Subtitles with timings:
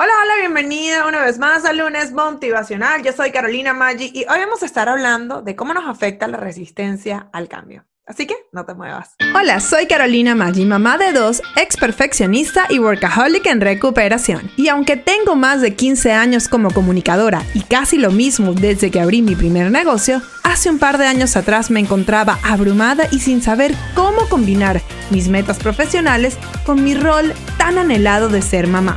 [0.00, 3.02] Hola, hola, bienvenida una vez más al lunes motivacional.
[3.02, 6.36] Yo soy Carolina Maggi y hoy vamos a estar hablando de cómo nos afecta la
[6.36, 7.84] resistencia al cambio.
[8.06, 9.16] Así que no te muevas.
[9.34, 14.52] Hola, soy Carolina Maggi, mamá de dos, ex perfeccionista y workaholic en recuperación.
[14.56, 19.00] Y aunque tengo más de 15 años como comunicadora y casi lo mismo desde que
[19.00, 23.42] abrí mi primer negocio, hace un par de años atrás me encontraba abrumada y sin
[23.42, 24.80] saber cómo combinar
[25.10, 28.96] mis metas profesionales con mi rol tan anhelado de ser mamá.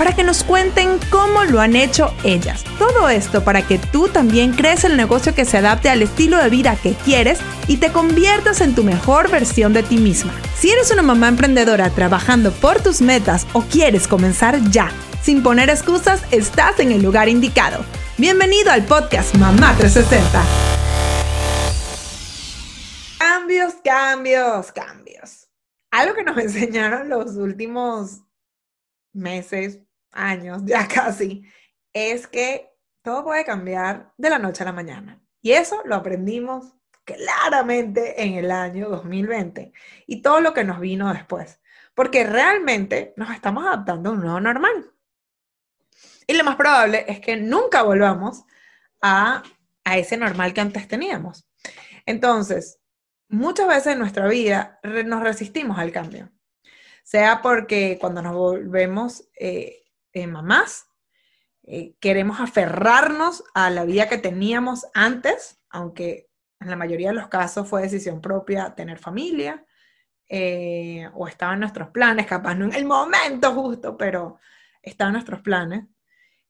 [0.00, 2.64] para que nos cuenten cómo lo han hecho ellas.
[2.78, 6.48] Todo esto para que tú también crees el negocio que se adapte al estilo de
[6.48, 10.32] vida que quieres y te conviertas en tu mejor versión de ti misma.
[10.56, 14.90] Si eres una mamá emprendedora trabajando por tus metas o quieres comenzar ya,
[15.20, 17.84] sin poner excusas, estás en el lugar indicado.
[18.16, 20.42] Bienvenido al podcast Mamá 360.
[23.18, 25.50] Cambios, cambios, cambios.
[25.90, 28.22] Algo que nos enseñaron los últimos
[29.12, 29.80] meses,
[30.12, 31.44] años, ya casi,
[31.92, 32.70] es que
[33.02, 35.20] todo puede cambiar de la noche a la mañana.
[35.42, 39.72] Y eso lo aprendimos claramente en el año 2020
[40.06, 41.60] y todo lo que nos vino después,
[41.94, 44.92] porque realmente nos estamos adaptando a un nuevo normal.
[46.26, 48.44] Y lo más probable es que nunca volvamos
[49.00, 49.42] a,
[49.84, 51.48] a ese normal que antes teníamos.
[52.06, 52.78] Entonces,
[53.28, 56.30] muchas veces en nuestra vida nos resistimos al cambio,
[57.02, 59.79] sea porque cuando nos volvemos eh,
[60.12, 60.88] eh, mamás,
[61.62, 66.28] eh, queremos aferrarnos a la vida que teníamos antes, aunque
[66.60, 69.64] en la mayoría de los casos fue decisión propia tener familia,
[71.12, 74.38] o estaba en nuestros planes, capaz no en el momento justo, pero
[74.80, 75.86] estaba en nuestros planes.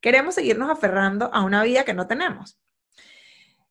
[0.00, 2.59] Queremos seguirnos aferrando a una vida que no tenemos.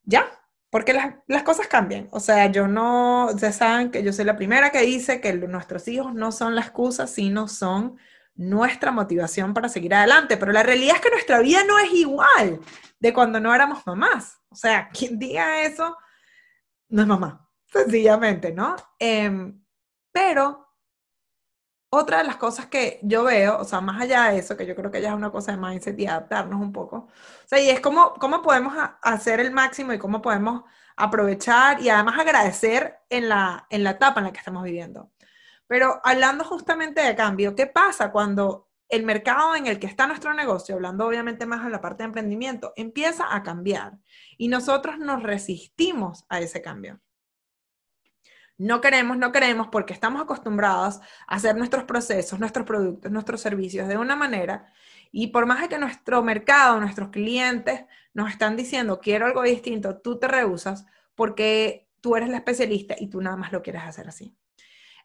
[0.04, 0.28] Ya,
[0.70, 2.08] porque las, cosas cambian.
[2.12, 5.88] O sea, yo no, ustedes saben que yo soy la primera que dice que nuestros
[5.88, 7.98] hijos no son la excusa, sino son
[8.40, 10.38] nuestra motivación para seguir adelante.
[10.38, 12.62] Pero la realidad es que nuestra vida no es igual
[13.00, 14.40] de cuando no éramos mamás.
[14.50, 15.98] O sea, quien diga eso
[16.88, 18.76] no es mamá, sencillamente, ¿no?
[18.98, 19.62] Em,
[20.12, 20.68] pero
[21.92, 24.76] otra de las cosas que yo veo, o sea, más allá de eso, que yo
[24.76, 27.70] creo que ya es una cosa de mindset y adaptarnos un poco, o sea, y
[27.70, 30.64] es cómo, cómo podemos hacer el máximo y cómo podemos
[30.96, 35.12] aprovechar y además agradecer en la, en la etapa en la que estamos viviendo.
[35.70, 40.34] Pero hablando justamente de cambio, ¿qué pasa cuando el mercado en el que está nuestro
[40.34, 44.00] negocio, hablando obviamente más en la parte de emprendimiento, empieza a cambiar
[44.36, 47.00] y nosotros nos resistimos a ese cambio?
[48.58, 53.88] No queremos, no queremos porque estamos acostumbrados a hacer nuestros procesos, nuestros productos, nuestros servicios
[53.88, 54.74] de una manera
[55.12, 57.86] y por más de que nuestro mercado, nuestros clientes
[58.16, 63.08] nos están diciendo quiero algo distinto, tú te rehusas porque tú eres la especialista y
[63.08, 64.36] tú nada más lo quieres hacer así.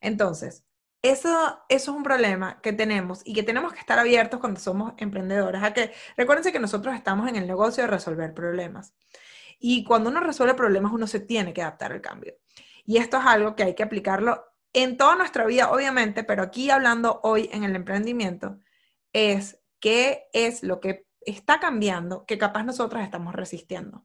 [0.05, 0.65] Entonces,
[1.03, 5.63] eso, es un problema que tenemos y que tenemos que estar abiertos cuando somos emprendedores.
[5.63, 8.95] A que recuérdense que nosotros estamos en el negocio de resolver problemas.
[9.59, 12.35] Y cuando uno resuelve problemas, uno se tiene que adaptar al cambio.
[12.85, 14.45] Y esto es algo que hay que aplicarlo
[14.75, 18.59] en toda nuestra vida, obviamente, pero aquí hablando hoy en el emprendimiento,
[19.13, 24.05] es qué es lo que está cambiando que capaz nosotros estamos resistiendo.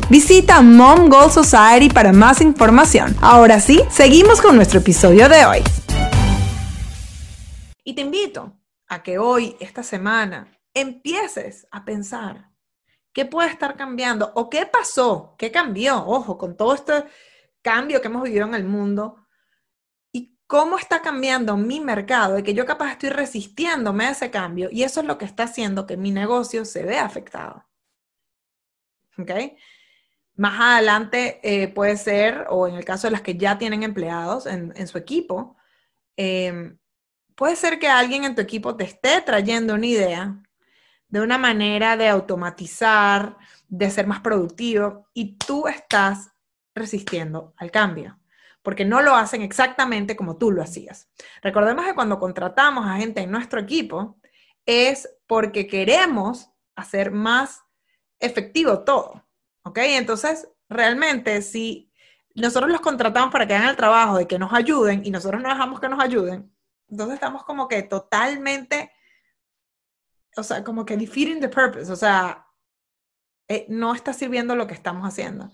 [0.09, 3.15] Visita Mom Goal Society para más información.
[3.21, 5.59] Ahora sí, seguimos con nuestro episodio de hoy.
[7.83, 8.53] Y te invito
[8.87, 12.51] a que hoy, esta semana, empieces a pensar
[13.13, 17.05] qué puede estar cambiando o qué pasó, qué cambió, ojo, con todo este
[17.61, 19.27] cambio que hemos vivido en el mundo
[20.11, 24.69] y cómo está cambiando mi mercado y que yo capaz estoy resistiéndome a ese cambio
[24.71, 27.65] y eso es lo que está haciendo que mi negocio se vea afectado.
[29.17, 29.31] ¿Ok?
[30.41, 34.47] Más adelante eh, puede ser, o en el caso de las que ya tienen empleados
[34.47, 35.55] en, su equipo,
[36.17, 36.79] em,
[37.35, 40.41] puede ser que alguien en tu equipo te esté trayendo una idea
[41.09, 46.31] de una manera de automatizar, de ser más productivo y tú estás
[46.73, 48.19] resistiendo al cambio,
[48.63, 51.07] porque no lo hacen exactamente como tú lo hacías.
[51.43, 54.19] Recordemos que cuando contratamos a gente en nuestro equipo
[54.65, 57.61] es porque queremos hacer más
[58.19, 59.23] efectivo todo,
[59.63, 59.77] ¿ok?
[59.79, 61.91] Entonces, realmente si
[62.35, 65.49] nosotros los contratamos para que hagan el trabajo de que nos ayuden y nosotros no
[65.49, 66.53] dejamos que nos ayuden,
[66.89, 68.91] entonces estamos como que totalmente,
[70.35, 72.47] o sea, como que defeating the purpose, o sea,
[73.47, 75.51] eh, no está sirviendo lo que estamos haciendo.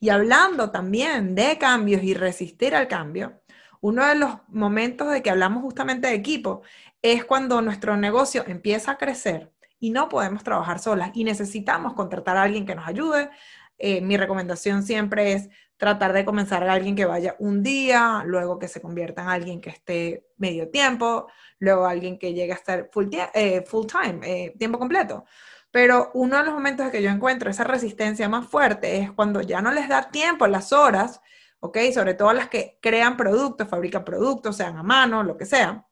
[0.00, 3.42] Y hablando también de cambios y resistir al cambio,
[3.80, 6.62] uno de los momentos de que hablamos justamente de equipo
[7.02, 12.36] es cuando nuestro negocio empieza a crecer y no podemos trabajar solas y necesitamos contratar
[12.36, 13.30] a alguien que nos ayude.
[13.78, 18.58] Eh, mi recomendación siempre es tratar de comenzar a alguien que vaya un día, luego
[18.58, 21.28] que se convierta en alguien que esté medio tiempo,
[21.60, 25.24] luego alguien que llegue a estar full, eh, time, eh, tiempo completo.
[25.70, 29.42] Pero uno de los momentos en que yo encuentro esa resistencia más fuerte es cuando
[29.42, 31.20] ya no les da tiempo las horas,
[31.60, 31.78] ¿ok?
[31.94, 35.87] Sobre todo las que crean productos, fabrican productos, sean a mano, lo que sea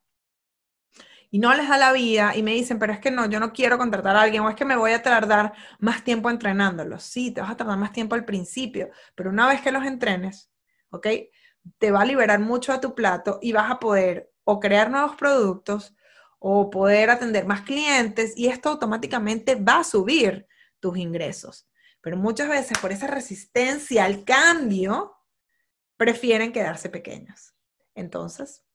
[1.31, 3.53] y no les da la vida y me dicen, pero es que no, yo no
[3.53, 7.03] quiero contratar a alguien o es que me voy a tardar más tiempo entrenándolos.
[7.03, 10.51] Sí, te vas a tardar más tiempo al principio, pero una vez que los entrenes,
[10.91, 11.07] ¿ok?
[11.79, 15.17] Te va a liberar mucho a tu plato y vas a poder o crear nuevos
[15.17, 15.95] productos
[16.39, 20.47] o poder atender más clientes y esto automáticamente va a subir
[20.81, 21.69] tus ingresos.
[22.01, 25.17] Pero muchas veces por esa resistencia al cambio,
[25.97, 27.55] prefieren quedarse pequeños.
[27.95, 28.66] Entonces,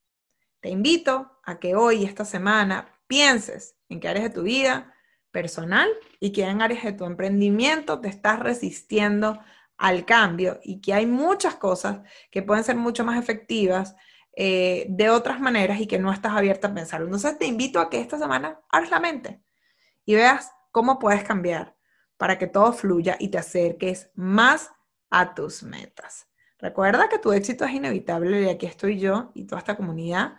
[0.61, 4.93] te invito a que hoy, esta semana, pienses en qué áreas de tu vida
[5.31, 9.39] personal y qué áreas de tu emprendimiento te estás resistiendo
[9.77, 13.95] al cambio y que hay muchas cosas que pueden ser mucho más efectivas
[14.33, 17.07] eh, de otras maneras y que no estás abierta a pensarlo.
[17.07, 19.41] Entonces te invito a que esta semana abras la mente
[20.05, 21.75] y veas cómo puedes cambiar
[22.17, 24.71] para que todo fluya y te acerques más
[25.09, 26.27] a tus metas.
[26.59, 30.35] Recuerda que tu éxito es inevitable y aquí estoy yo y toda esta comunidad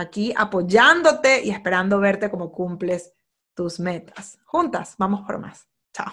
[0.00, 3.12] aquí apoyándote y esperando verte como cumples
[3.54, 4.38] tus metas.
[4.44, 5.68] Juntas, vamos por más.
[5.92, 6.12] Chao.